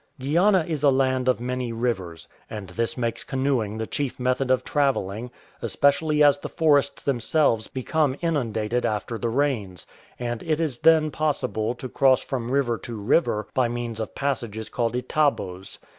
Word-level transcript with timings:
'"Guiana 0.19 0.65
is 0.67 0.81
a 0.81 0.89
land 0.89 1.27
of 1.29 1.39
many 1.39 1.71
rivers, 1.71 2.27
and 2.49 2.69
this 2.69 2.97
makes 2.97 3.23
canoe 3.23 3.61
ing 3.61 3.77
the 3.77 3.85
chief 3.85 4.19
method 4.19 4.49
of 4.49 4.63
travelling, 4.63 5.29
especially 5.61 6.23
as 6.23 6.39
the 6.39 6.49
forests 6.49 7.03
themselves 7.03 7.67
become 7.67 8.15
inundated 8.19 8.83
after 8.83 9.19
the 9.19 9.29
rains, 9.29 9.85
and 10.17 10.41
it 10.41 10.59
is 10.59 10.79
then 10.79 11.11
possible 11.11 11.75
to 11.75 11.87
cross 11.87 12.21
from 12.23 12.49
river 12.51 12.79
to 12.79 12.99
river 12.99 13.45
by 13.53 13.67
means 13.67 13.99
of 13.99 14.15
passages 14.15 14.69
called 14.69 14.95
itabhos. 14.95 15.77